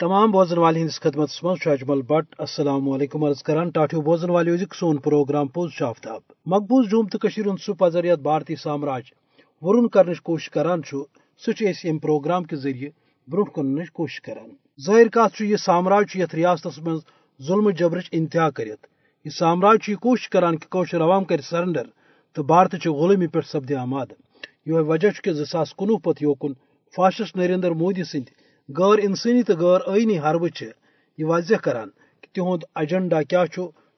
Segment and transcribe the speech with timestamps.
[0.00, 4.50] تمام بوزن والے ہندس خدمت مز اجمل بٹ، السلام علیکم عرض کران ٹاٹو بوزن والے
[4.50, 6.20] ازک سون پروگرام پوز شافتاب۔
[6.52, 9.12] مقبوض جوم تو ہند سہ پذریت بھارتی سامراج
[9.62, 10.80] ورن کرنچ کوشش کران
[11.42, 12.90] سہ ام پروگرام کے ذریعے
[13.28, 14.50] برو کن کوشش کران۔
[14.86, 16.98] ظاہر کات یہ سامراج یت ریاست من
[17.40, 18.86] ظلم جبرچ انتہا کرت
[19.24, 21.86] یہ سامراج یہ کوشش کران کہ کوشر عوام کر سرنڈر
[22.36, 24.06] تو بھارت چہ غلومی پہ سپدے آماد۔
[24.66, 26.52] یہ وجہ کہ زٕ ساس کنوہ پتہ یوکن
[26.94, 28.28] فاشسٹ نریندر مودی سند
[28.68, 30.48] غیر انسانی تو غیر آئینی حربہ
[31.18, 31.88] یہ واضح کران
[32.22, 33.44] کہ تہد ایجنڈا کیا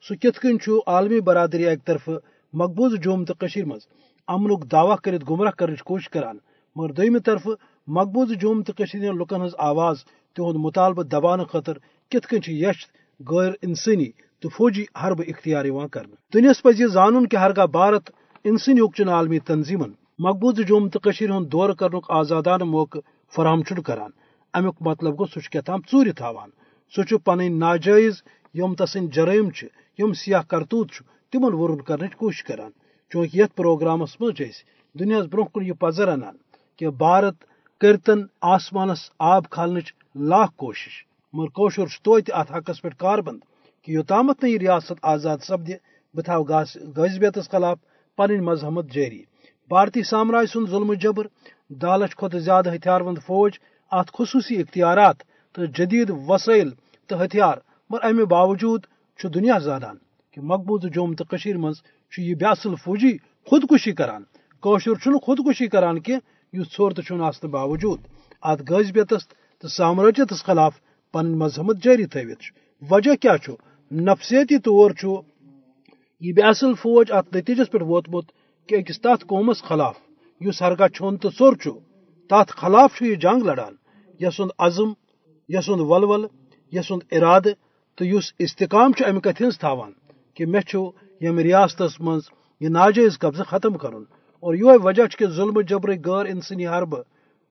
[0.09, 2.09] سہ کت کن عالمی برادری اکہ طرف
[2.53, 3.35] مقبوض جوم تو
[3.67, 3.83] مز۔
[4.29, 6.37] امن دعوی کرت گمراہ کرنے کوشش کران۔
[6.77, 7.47] مگر دویمہ طرف
[7.87, 8.73] مقبوض جوم تو
[9.21, 9.97] لکن ہز آواز
[10.37, 11.77] تہد مطالبہ دبان خاطر
[12.11, 12.79] کت کن یش
[13.21, 16.05] غیر انسانی تو فوجی حرب اختیار کر
[16.35, 18.11] دنیاس پہ یہ زان کہ ہرگاہ بھارت
[18.45, 22.99] انسانی اوکچن عالمی تنظیمن مقبوض جوم تو ہند دور کرن آزادانہ موقع
[23.35, 24.11] فراہم کران۔
[24.57, 26.51] امیک مطلب گو سہ کتام ٹور تھوان
[26.95, 28.15] سہ پن ناجائز
[28.55, 29.49] یم تسن جرائم
[29.99, 30.91] یم سیاہ کرتوت
[31.33, 32.71] تمن ورن کرنے کوشش کران۔
[33.11, 34.41] چونکہ یت پروگرامس مز
[34.95, 36.37] دنیا برو کن یہ پذر انان
[36.79, 37.37] کہ بھارت
[37.81, 38.21] کرتن
[38.55, 39.93] آسمانس آب کھالنچ
[40.31, 40.95] لاکھ کوشش۔
[41.35, 43.41] مگر کوشر توتہ ات حقس پہ کاربند
[43.85, 45.73] کہ یوتامت یہ ریاست آزاد سپدِ
[46.15, 46.43] بہ تھو
[46.97, 47.79] غذبیت خلاف
[48.19, 49.23] پن مذہمت جاری۔
[49.71, 51.27] بھارتی سامراج سن ظلم جبر
[51.83, 53.53] دہ لچھ کھت زیادہ ہتھیار بند فوج
[53.91, 55.17] ات خصوصی اختیارات
[55.53, 56.71] تو جدید وسائل
[57.07, 57.57] تو ہتھیار،
[57.91, 58.87] مگر امہ باوجود
[59.35, 59.97] دنیا زانان
[60.33, 61.25] کہ مقبوض جوم تو
[61.57, 61.75] مز
[62.19, 64.23] یہ بیاصل فوجی خودکشی کران۔
[64.61, 66.15] کوشر خودکشی کران کہ
[66.53, 68.01] اس ثورت آسن باوجود۔
[68.43, 70.75] ات غذبیتس تو سامراجیتس خلاف
[71.13, 72.43] پن مذہمت جاری تھوت
[72.91, 73.37] وجہ کیا
[73.93, 74.91] نفسیتی طور
[76.21, 78.25] یہ بیاصل فوج ات نتیجس پہ ووتمت
[78.67, 79.97] کہ اکس تات قومس خلاف
[80.41, 81.53] اس ہرگاہ چھون تو ثور
[82.29, 83.75] تات خلاف یہ جنگ لڑان۔
[84.21, 84.93] یس عزم
[85.49, 86.27] یس ولول
[86.73, 87.49] یس ارادہ،
[87.97, 89.93] تو اس استقام امہ کت تھوان
[90.35, 90.61] کہ مے
[91.21, 92.19] یم ریاست من
[92.61, 94.03] یہ ناجائز قبضہ ختم کرن۔
[94.43, 97.01] اور یہ وجہ کہ ظلم جبر غیر انسانی حربہ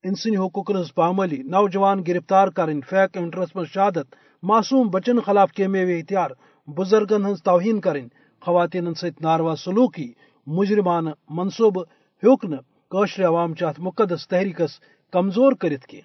[0.04, 4.06] انسانی حقوق ہز پامالی، نوجوان گرفتار کریں فیک انٹرس من شہادت،
[4.42, 6.30] معصوم بچن خلاف کیمیوی ہتھیار،
[6.66, 8.06] بزرگن ہز توہین کریں
[8.40, 10.12] خواتین ست ناروا سلوکی
[10.46, 11.82] مجرمانہ منصوبہ
[12.22, 12.44] ہیوک
[12.90, 14.80] قشر عوام ات مقدس تحریکس
[15.12, 16.00] کمزور کرت کی۔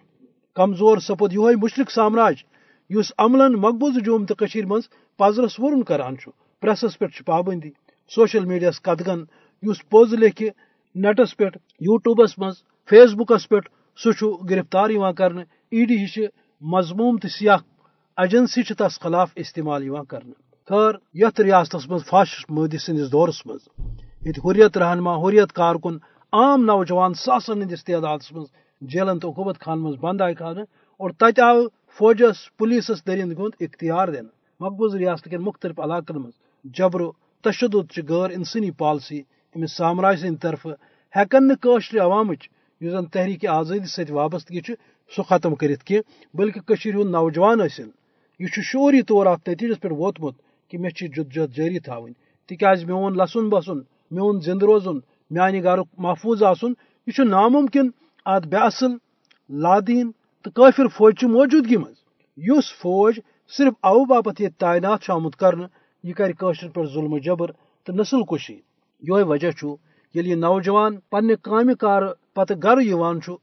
[0.56, 2.36] کمزور سپود یہ مشرق سامراج
[2.90, 6.16] اس عملن مقبوض جوم تو مز پزرس ورن کران
[6.62, 7.70] پریسس پہ پابندی۔
[8.12, 9.24] سوشل میڈیا قدگن
[9.64, 10.44] اس پوز لکھ
[10.96, 11.44] نیٹس پہ
[11.80, 12.56] یوٹیوبس مز
[12.90, 13.60] فیس بکس پہ
[13.98, 15.32] سہ گرفتار کر
[15.72, 16.18] ای ڈی ہش
[16.62, 17.58] مضموم تو سیاہ
[18.18, 20.20] ایجنسی تس خلاف استعمال کر
[20.70, 23.62] خیر یت ریاست مز فاشسٹ مودی سندس دورس مز
[24.26, 25.98] یہ حریت رہنما، حریت کارکن
[26.34, 28.44] عام نوجوان ساسن ہندس تعداد من
[28.82, 30.62] جیلن تو حکومت خان من بند آئی کھانے
[31.00, 31.58] اور تت آو
[31.98, 34.28] فوجس، پولیسس درند گند اختیار دین۔
[34.60, 36.32] مقبوض ریاست کن مختلف علاقن من
[36.66, 37.02] جبر
[37.44, 39.20] تشدد غیر انسانی پالسی
[39.56, 40.66] امس سامراج سند طرف
[41.16, 42.34] ہیکن نشر عوام
[42.82, 44.62] زن تحریک آزادی ست وابستگی
[45.12, 45.98] سہ ختم کرت کی
[46.34, 47.90] بلکہ ہند نوجوان ثن
[48.40, 50.36] یہ شوری طور ات نتیجس پہ ووتمت
[50.72, 52.14] کہ مے جد جد جاری تھوین
[52.50, 53.80] تاز میون لسن بسن،
[54.12, 54.98] میون زند روزن
[55.32, 56.74] میانہ گھر محفوظ آسن
[57.08, 57.90] یہ ناممکن
[58.26, 58.92] ات بے اصل
[59.50, 60.12] لادین
[60.46, 63.20] تو قافر فوج کی موجودگی مز فوج
[63.54, 65.66] صرف او باپت یہ تعینات آمت کرنے
[66.04, 67.52] یہ کرشر پہ ظلم و جبر
[67.88, 68.60] تو نسل کشی
[69.04, 69.52] یہ وجہ
[70.16, 72.04] یل یہ نوجوان پنہ کامہ کار
[72.34, 72.78] پتہ گھر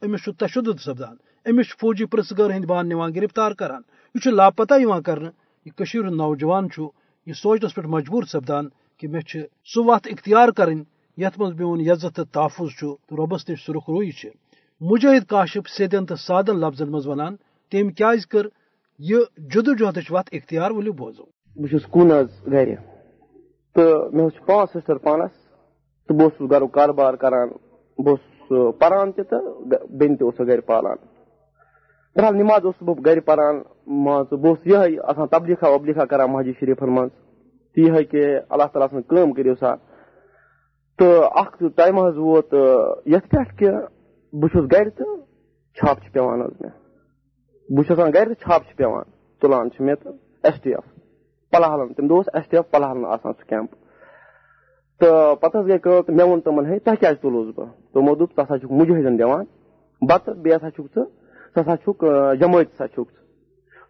[0.03, 1.17] امس تشدد سپدان
[1.47, 3.83] امس فوجی پرس گر ہند بان نوان گرفتار کران
[4.15, 4.75] یہ لاپتہ
[5.05, 5.31] کرنے
[5.67, 6.69] یہ نوجوان
[7.27, 8.69] یہ سوچنس پہ مجبور سپدان
[8.99, 10.79] کہ مے سہ وت اختیار کریں
[11.19, 14.11] یت مز میون یزت تو تحفظ تو ربس نش سرخ روئی
[14.81, 17.37] مجاہد کاشف سیدن تو سادن لفظن مز ونان
[17.73, 18.47] تم کیاز کر
[18.99, 21.25] یہ جدوجہد وت اختیار ولو بوزو
[21.57, 22.11] بہس کن
[22.53, 22.75] گر
[23.75, 25.31] تو مے پانچ سسٹر پانس
[26.09, 27.49] تو بہت گھر کاربار کران۔
[27.99, 29.35] بہت پران تہ
[29.91, 30.97] بین تہ گر پالان۔
[32.17, 33.57] بہرحال نماز بہت گر پران
[34.05, 37.09] مان بہت یہ آسان تبلیخا وبلیخا کران مسجد شریفن من
[37.77, 39.75] یہ کہ اللہ تعالیٰ سن کٲم کٔرِو سا۔
[40.99, 42.55] تو اخ ٹائم حض ووت
[43.07, 43.69] یتھ پٮ۪ٹھ کہِ
[44.33, 45.17] بہٕ چھُس گرِ تہٕ
[45.75, 46.71] چھاپہٕ چھِ پیوان حظ مےٚ۔
[47.69, 49.03] بہٕ چھُس آسان گرِ تہٕ چھاپہٕ چھِ پیوان
[49.41, 50.13] تُلان چھِ مےٚ تہٕ
[50.43, 50.87] ایس ٹی ایف
[51.51, 53.71] پلہلن تَمہِ دۄہ اوس ایس ٹی ایف پلہلن آسان سُہ کیمپ
[54.99, 58.15] تہٕ پتہٕ حظ گٔے کٲم، تہٕ مےٚ ووٚن تِمن، ہے، تۄہہِ کیازِ تُلوس بہٕ؟ تِمو
[58.15, 59.45] دوٚپ ژٕ ہسا چھُکھ مُجٲہدن دِوان،
[60.09, 61.05] بتہٕ بیٚیہِ ہسا چھُکھ ژٕ
[61.55, 62.05] ژٕ ہسا چھُکھ
[62.41, 63.23] جمٲعتس ہسا چھُکھ ژٕ۔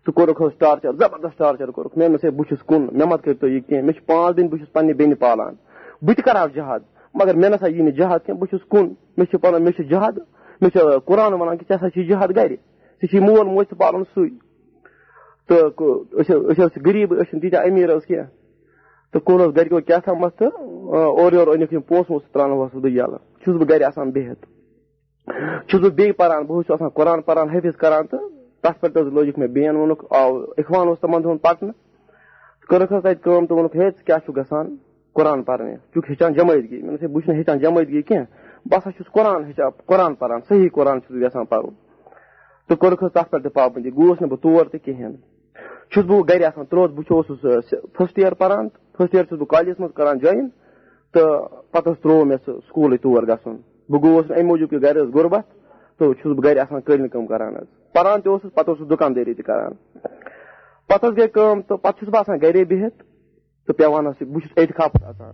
[0.07, 3.23] ژٕ کوٚرُکھ حظ ٹارچر زبردست ٹارچر کوٚرُکھ۔ مےٚ دوٚپمَس ہے بہٕ چھُس کُن، مےٚ مت
[3.25, 5.55] کٔرۍ تو یہِ کیٚنٛہہ، مےٚ چھِ پانٛژھ دِنۍ بہٕ چھُس پننہِ بیٚنہِ پالان۔
[6.03, 6.81] بہٕ تہِ کرہا جہاد۔
[7.19, 9.85] مگر مےٚ نسا یی نہٕ جہاد کینٛہہ، بہٕ چھُس کُن، مےٚ چھُ پنُن، مےٚ چھُ
[9.85, 10.19] جہاد،
[10.61, 13.79] مےٚ چھُ قرآن ونان کہِ ژےٚ ہسا چھُے جہاد گرِ، ژےٚ چھُے مول موج تہِ
[13.79, 14.49] پالُن سُے۔
[15.49, 15.56] تو
[16.87, 18.17] غریب تیتیا امیر کی
[19.12, 20.47] تو کون گرکو کیا تھامت تو
[20.97, 24.47] اور یور انک پونسہٕ وونسہٕ ترٛاوناوہس بہٕ یلہٕ چھُس بہٕ گرِ آسان بِہِتھ۔
[25.69, 28.29] چھُس بہٕ بیٚیہِ پران، بہٕ حظ چھُس آسان قرآن پران حٲفظ کران تہٕ
[28.62, 31.73] تتھ پٮ۪ٹھ حظ لوجُکھ مےٚ بین، ووٚنُکھ، آو، اخوان اوس تِمن دۄہن پکنہٕ
[32.69, 34.76] کٔرٕکھ حظ تتہِ کٲم تہٕ ووٚنُکھ، ہے، ژٕ کیٛاہ چھُکھ گژھان؟
[35.19, 38.26] قرآن پرنہِ ژٕ چھُکھ ہیٚچھان جمٲعتگی مےٚ دوٚپُس ہے بہٕ چھُس نہٕ ہیٚچھان جمٲعتگی کینٛہہ
[38.70, 41.75] بہٕ ہسا چھُس قرآن ہیٚچھان قرآن پران، صحیح قرآن چھُس بہٕ یژھان پرُن
[42.67, 45.17] تہٕ کوٚرُکھ حظ تتھ پٮ۪ٹھ تہِ پابندی گوس نہٕ بہٕ تور تہِ کِہینۍ
[45.91, 47.41] چھُس بہٕ گرِ آسان ترٛوت بہٕ اوسُس
[47.97, 50.49] فٔسٹ یِیر پران۔ فٔسٹ یِیر چھُس بہٕ کالیجس منٛز کران جویِن۔
[51.12, 53.56] تہٕ پتہٕ حظ ترٛوو مےٚ سُہ سکوٗلٕے تور گژھُن
[53.91, 55.47] بہٕ گوٚوس نہٕ امہِ موٗجوٗب کہِ گرِ ٲس غربت۔
[55.99, 59.35] تہٕ چھُس بہٕ گرِ آسان قٲلیٖن کٲم کران حظ پران تہِ اوسُس پتہٕ اوسُس دُکاندٲری
[59.35, 59.73] تہِ کران۔
[60.88, 63.08] پتہٕ حظ گٔے کٲم تہٕ پتہٕ چھُس بہٕ آسان گرے بِہِتھ
[63.69, 65.32] تہٕ پیوان حظ بہٕ چھُس احتِخابس اژان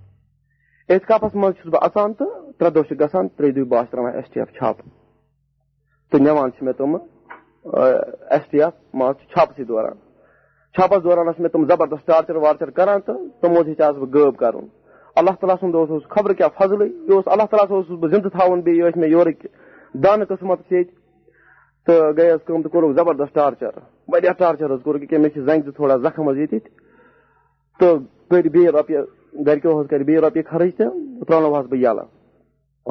[0.88, 4.40] احتِخابس منٛز چھُس بہٕ اژان تہٕ ترٛےٚ دۄہ چھِ گژھان ترٛیٚیہِ دۄہہِ تراوان ایس ٹی
[4.40, 4.86] ایف چھاپہٕ۔
[6.10, 6.98] تہٕ نِوان چھِ مےٚ
[8.30, 9.96] ایس ٹی ایف مان ژٕ، چھاپسٕے دوران۔
[10.74, 14.66] چھاپس دوران ٲسۍ مےٚ تِم زبردست ٹارچر وارچر کران تہٕ تِمو ہیٚچھاس بہٕ غٲب کرُن۔
[15.16, 18.60] اللہ تعالیٰ سُنٛد اوس خبر کیٛاہ فضلٕے؟ یہِ اوس اللہ تعالیٰ اوسُس بہٕ زِندٕ تھاوُن
[18.60, 19.48] بیٚیہِ ٲسۍ مےٚ یورٕکۍ
[20.02, 20.94] دانہٕ قٕسمت ییٚتہِ
[21.86, 23.70] تہٕ گٔے حظ کٲم تہٕ کوٚرُکھ زبردست ٹارچر۔
[24.08, 26.83] واریاہ ٹارچر حظ کوٚرُکھ، ییٚکیٛاہ مےٚ چھِ تھوڑا زخم حظ ییٚتہِ
[27.78, 27.98] تہٕ
[28.28, 29.00] کٔرۍ بیٚیہِ رۄپیہِ
[29.46, 30.90] گرِکیو حظ کَرِ بیٚیہِ رۄپیہِ خرٕچ تہٕ
[31.26, 32.06] ترٛاونوہس بہٕ یَلہٕ۔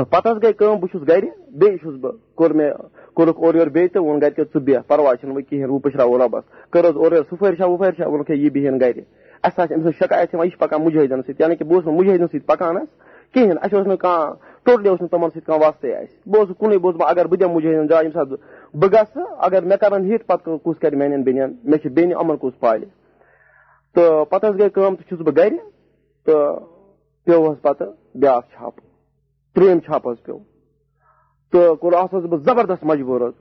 [0.10, 1.26] پتہٕ حظ گٔے کٲم، بہٕ چھُس گرِ
[1.60, 2.74] بیٚیہِ چھُس بہٕ۔ کوٚر مےٚ،
[3.14, 6.18] کوٚرُکھ اورٕ یورٕ بیٚیہِ تہٕ ووٚن گرِکیو ژٕ بیٚہہ پرواے چھُنہٕ وۄنۍ کِہینۍ وۄنۍ پٔشراوو
[6.18, 7.66] رۄبس کٔر حظ اورٕ یورٕ سُفٲرۍ چھا
[8.08, 9.00] ووٚنُکھ ہے، یہِ بِہِن گرِ
[9.44, 11.76] اَسہِ ہسا چھِ أمۍ سٕنٛز شکایت یِوان یہِ چھِ پکان مُجٲہدین سۭتۍ یعنی کہِ بہٕ
[11.76, 12.88] اوسُس نہٕ مُجٲہدین سۭتۍ پکان حظ
[13.34, 14.34] کِہینۍ، اَسہِ اوس نہٕ کانٛہہ،
[14.64, 17.26] ٹوٹلی اوس نہٕ تِمن سۭتۍ کانٛہہ واسطے اَسہِ۔ بہٕ اوسُس کُنُے بہٕ اوسُس بہٕ، اگر
[17.26, 20.94] بہٕ دِمہٕ مُجٲہدین جاے ییٚمہِ ساتہٕ بہٕ گژھٕ، اگر مےٚ کرن ہِٹ، پتہٕ کُس کرِ
[20.94, 22.88] میانٮ۪ن بیٚنٮ۪ن؟ مےٚ چھِ بیٚنہِ یِمن کُس پالہِ۔
[23.96, 25.58] تہٕ پتہٕ حظ گٔے کٲم تہٕ چھُس بہٕ گرِ
[26.26, 26.60] تہٕ
[27.26, 27.90] پیوٚو حظ پتہٕ
[28.22, 28.86] بیاکھ چھاپہٕ
[29.56, 30.40] ترٛیٚیِم چھاپہٕ حظ پیوٚو
[31.54, 33.34] تہٕ کوٚر اتھ اوسُس بہٕ زبردست مجبوٗر حظ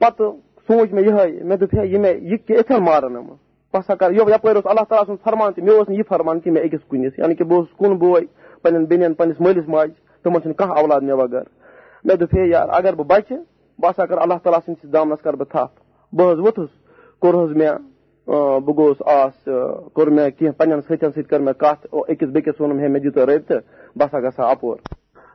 [0.00, 0.32] پتہٕ
[0.68, 4.12] سوٗنچ مےٚ یِہے مےٚ دوٚپ ہے یہِ مےٚ یہِ یِتھٮ۪ن مارن یِم بہٕ ہسا کر
[4.12, 6.84] یپٲرۍ اوس اللہ تعالیٰ سُنٛد فرمان تہِ مےٚ اوس نہٕ یہِ فرمان کہِ مےٚ أکِس
[6.88, 8.20] کُنِس یعنی کہِ بہٕ اوسُس کُن بوے
[8.62, 11.44] پنٕنٮ۪ن بیٚنٮ۪ن پنٕنِس مٲلِس ماجہِ تِمن چھُنہٕ کانٛہہ اولاد مےٚ بغٲر
[12.04, 13.42] مےٚ دوٚپ ہے یار اگر بہٕ بچہٕ
[13.78, 15.74] بہٕ ہسا کر اللہ تعالیٰ سٕنٛدِس دامنس کرٕ بہٕ تھپھ
[16.12, 16.70] بہٕ حظ ووٚتھُس
[17.20, 17.74] کوٚر حظ مےٚ
[18.26, 19.44] بہٕ گوٚوُس آس
[19.94, 23.12] کوٚر مےٚ کینٛہہ پنٕنٮ۪ن سۭتٮ۪ن سۭتۍ کٔر مےٚ کتھ أکِس بیٚکِس ووٚنُم ہے مےٚ دِیِو
[23.12, 23.60] تُہۍ رٲبطہٕ
[23.96, 24.76] بہٕ ہسا اپور۔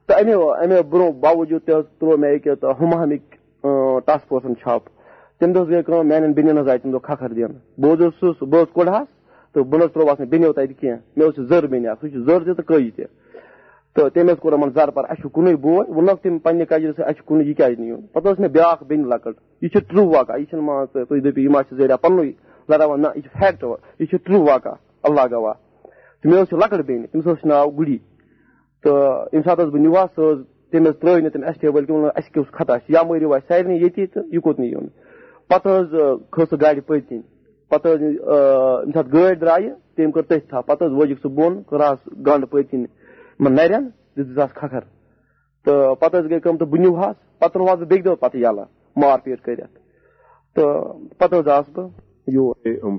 [0.07, 0.33] تہٕ امہِ
[0.63, 2.37] امہِ برونٛہہ باوجوٗد تہِ حظ ترٛوو مےٚ
[4.05, 4.91] ٹاسک فورسن چھاپہٕ
[5.39, 8.43] تمہِ دۄہ گٔے کٲم میانٮ۪ن بیٚنٮ۪ن حظ آیہِ تمہِ دۄہ کھکھر دِنہٕ بہٕ حظ اوسُس
[8.51, 9.07] بہٕ حظ کوٚڑہس
[9.53, 12.19] تہٕ بہٕ نہ حظ نہٕ بیٚنیو تَتہِ کیٚنٛہہ۔ مےٚ اوس زٔر بیٚنہِ اکھ سُہ چھُ
[12.25, 13.05] زٔر تہِ تہٕ کٔج تہِ
[13.95, 16.91] تہٕ تٔمۍ حظ کوٚر یِمن زر پر اَسہِ چھُ کُنُے بوے ووٚنکھ تٔمۍ پننہِ کجرِ
[16.95, 19.79] سۭتۍ اَسہِ چھُ کُنُے یہِ کیازِ نِیُن پتہٕ ٲس مےٚ بیاکھ بیٚنہِ لۄکٕٹ یہِ چھِ
[19.89, 22.33] ٹرٛوٗ واقع، یہِ چھِنہٕ مان ژٕ تُہۍ دٔپِو یہِ ما چھِ
[22.69, 23.63] لڑاوان نہ یہِ چھِ فیکٹ
[23.99, 24.73] یہِ چھِ ٹرٛوٗ واقع
[25.07, 25.53] اللہ گواہ
[26.21, 27.97] تہٕ مےٚ حظ چھِ لۄکٕٹ بیٚنہِ تٔمِس حظ ناو گُڈی
[28.83, 28.93] تہٕ
[29.33, 30.39] ییٚمہِ ساتہٕ حظ بہٕ نِوہا سۄ حظ
[30.71, 33.33] تٔمۍ حظ ترٲے نہٕ تٔمۍ ایس ٹی وٲلۍ کہِ اَسہِ کیٛاہ خطا چھِ یا مٲرِو
[33.33, 34.87] اَسہِ سارنٕے ییٚتی تہٕ یہِ کوٚت نہٕ یُن
[35.49, 35.89] پتہٕ حظ
[36.31, 37.21] کھٔژ سُہ گاڑِ پٔتۍ کِنۍ
[37.71, 41.61] پتہٕ حظ ییٚمہِ ساتہٕ گٲڑۍ درٛایہِ تٔمۍ کٔر تٔتھۍ تھپھ پتہٕ حظ وٲجِکھ سُہ بۄن
[41.69, 42.87] کٔرہس گنڈ پٔتۍ کِنۍ
[43.39, 43.83] یِمن نرٮ۪ن
[44.17, 44.83] دِژٕس کھکھر
[45.65, 48.65] تہٕ پتہٕ حظ گٔے کٲم تہٕ بہٕ نِوہس پتہٕ ترٛوہس بہٕ بیٚکہِ دۄہ پتہٕ یَلہٕ
[48.95, 49.73] مار پیٖٹ کٔرِتھ
[50.55, 51.89] تہٕ پتہٕ حظ آس بہٕ
[52.35, 52.55] یور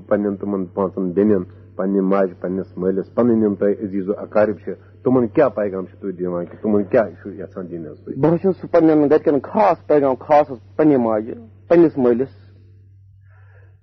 [0.07, 1.43] پنٕنٮ۪ن تِمن پانٛژن بیٚنٮ۪ن
[1.75, 5.99] پننہِ ماجہِ پننِس مٲلِس پنٕنۍ یِم تۄہہِ عزیٖز و اقارب چھِ تِمن کیٛاہ پیغام چھِ
[6.01, 9.77] تُہۍ دِوان کہِ تِمن کیٛاہ چھُ یژھان دِنۍ حظ بہٕ حظ چھُس پننٮ۪ن گرِکٮ۪ن خاص
[9.87, 11.35] پیغام، خاص حظ پننہِ ماجہِ
[11.67, 12.33] پننِس مٲلِس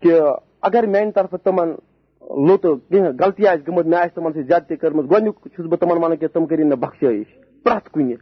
[0.00, 0.12] کہِ
[0.68, 1.68] اگر میانہِ طرفہٕ تِمن
[2.46, 5.96] لوٚت کینٛہہ غلطی آسہِ گٔمٕژ مےٚ آسہِ تِمن سۭتۍ زیادتی کٔرمٕژ گۄڈنیُک چھُس بہٕ تِمن
[6.02, 7.28] ونان کہِ تِم کٔرِنۍ مےٚ بخشٲیِش
[7.64, 8.14] پرٛٮ۪تھ کُنہِ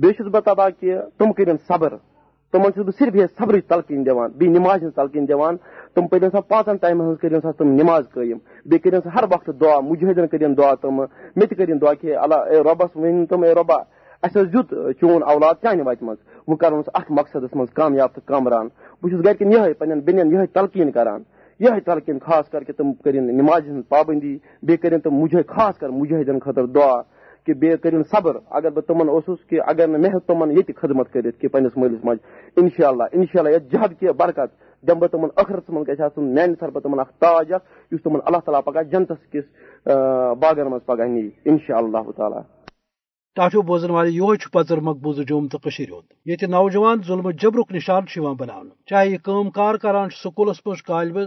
[0.00, 1.96] بیٚیہِ چھُس بہٕ دپان کہِ تِم کٔرِنۍ صبر۔
[2.52, 5.56] تِمن چھُس بہٕ صرف یہِ صبرٕچ تلقیٖن دِوان بیٚیہِ نِماز ہٕنٛز تلقیٖن دِوان
[5.94, 9.54] تِم سا پانٛژن ٹایمن ہٕنٛز کٔرِنۍ سا تِم نِماز قٲیِم بیٚیہِ کٔرِنۍ سا ہر وقتہٕ
[9.60, 13.54] دعا مُجٲہدن کٔرِنۍ دعا تِمہٕ مےٚ تہِ دعا کہِ اللہ، اے رۄبس ؤنِنۍ تِم، اے
[13.54, 13.78] رۄبا
[14.22, 14.54] اَسہِ حظ
[15.00, 18.66] چون اولاد چانہِ وتہِ منٛز وۄنۍ کرون أسۍ اتھ مقصدس منٛز کامیاب تہٕ کامران۔
[19.02, 21.22] بہٕ چھُس گرِکٮ۪ن یِہے پنٕنٮ۪ن بیٚنٮ۪ن یِہے کران۔
[21.60, 25.14] یِہے تلقیٖن خاص کر کہِ تِم کٔرِنۍ نِمازِ ہٕنٛز پابنٛدی۔ بیٚیہِ کٔرِنۍ تِم
[25.48, 27.15] خاص کر مُجٲہدن خٲطرٕ دعا۔
[27.46, 30.74] کہِ بیٚیہِ کٔرِنۍ صبر اگر بہٕ تِمن اوسُس کہِ اگر نہٕ مےٚ ہیوٚک تِمن ییٚتہِ
[30.76, 34.50] خدمت کٔرِتھ کہِ پنٕنِس مٲلِس ماجہِ اِنشاء اللہ اِنشاء اللہ یتھ جہد کہِ برکت
[34.84, 38.20] دِمہٕ بہٕ تِمن ٲخرتس منٛز گژھِ آسُن، میانہِ طرفہٕ تِمن اکھ تاج اکھ، یُس تِمن
[38.24, 39.44] اللہ تعالیٰ پگاہ جنتس کِس
[40.42, 42.42] باغن منٛز پگاہ نی اِنشاء اللہ تعالیٰ
[43.36, 48.04] ٹاٹو بوزن والے یہ پتر مقبوضہ جوم تو ہند یہ نوجوان ظلم جبرک نشان
[48.38, 50.82] بنا چاہے یہ کام کار کران سکولس مز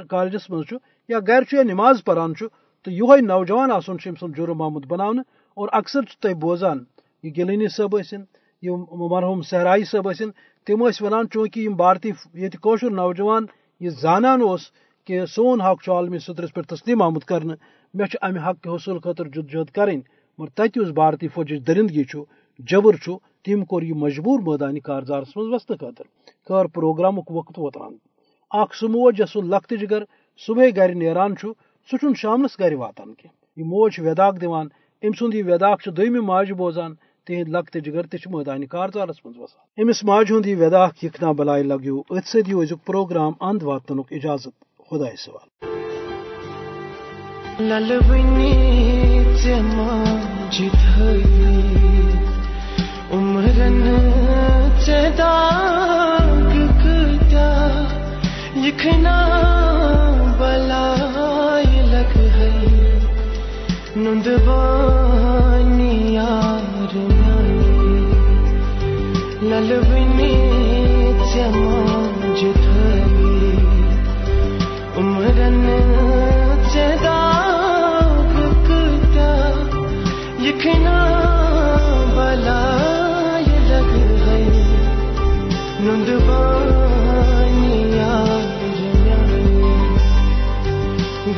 [0.09, 0.73] کالجس مز
[1.09, 5.11] یا گھر یا نماز پران تو یہ نوجوان آسن سن جرم آمت بنا
[5.55, 6.83] اور اکثر تھی بوزان،
[7.23, 8.21] یہ گلینی صٲب ٲسِن
[8.65, 10.29] یِم مرحوٗم صحرائی صٲب ٲسِن
[10.65, 13.45] تِم ٲسۍ وَنان چوٗنٛکہِ یِم بھارتی ییٚتہِ کٲشُر نوجوان،
[13.81, 14.63] یہِ زانان اوس
[15.05, 17.57] کہِ سون حق چھُ عالمی صدرس پٮ۪ٹھ تسلیٖم آمُت کرنہٕ
[17.95, 20.01] مےٚ چھُ اَمہِ حق حصوٗل خٲطرٕ جدجہد کَرٕنۍ
[20.37, 22.23] مگر تَتہِ یُس بھارتی فوجٕچ درندگی چھُ،
[22.69, 26.07] جبر چھُ تٔمۍ کوٚر یہِ مجبوٗر مٲدانہِ کارزارس منٛز وسنہٕ خٲطرٕ
[26.47, 27.93] خٲر پروگرامُک وقت ووتران
[28.61, 30.03] اکھ سُہ موج یۄس سُہ لۄکٹہِ جگر،
[30.45, 33.27] صبح گر نیران سہ شامنس گر واتان کی
[33.57, 34.67] یہ موج چھِ وداخ دان
[35.03, 36.91] ام سند یہ وداخ دم ماجہ بوزان
[37.27, 41.63] تہند لکت جگر تہ میدان کارزارس من وسان امس ماج ہند یہ وداخ یکنا بلائے
[41.63, 44.55] لگو ات سی ازیک پروگرام اند واتن اجازت
[44.89, 45.47] خدا سوال
[53.11, 53.81] عمرن
[58.57, 59.18] یکھنا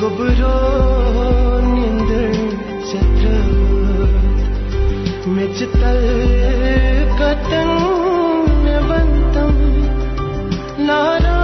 [0.01, 2.33] گبرو نیندر
[2.89, 3.47] چتر
[5.35, 6.01] مچتل
[7.19, 7.71] کتن
[8.89, 9.53] بنتم
[10.87, 11.41] لارا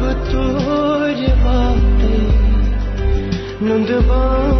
[0.00, 2.00] بطور بات
[3.62, 4.55] نندبانی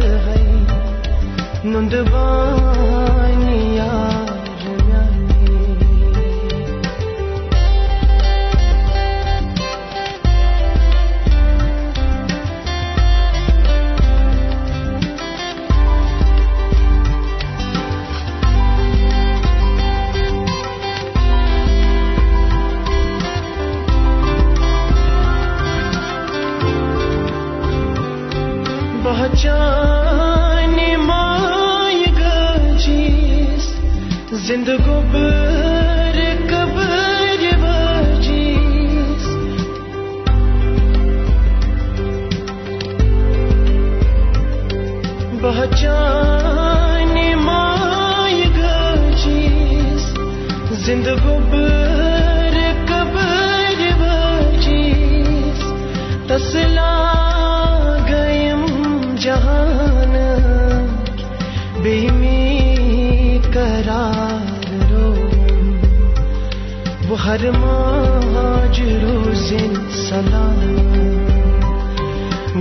[0.00, 0.66] گئی
[1.64, 2.77] نندبانی
[29.08, 33.64] پہچانے مائے گجیس
[34.30, 36.18] زندگو بر
[36.50, 39.24] قبر بجیس۔
[45.42, 50.14] پہچانے مائے گجیس
[50.70, 55.64] زندگو بر قبر بجیس۔
[56.28, 57.17] تسلا
[61.88, 65.14] بیمی قرار رو
[67.08, 69.52] وہ ہر ماج روز
[70.08, 70.76] سلام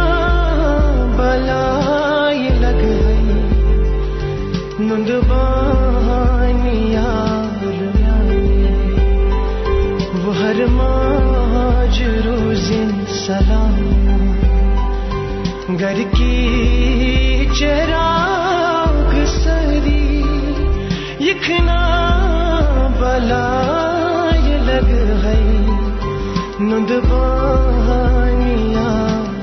[1.16, 3.32] بلائے لگ گئی۔
[4.80, 5.59] نندبانی
[26.80, 29.40] نندبانی یار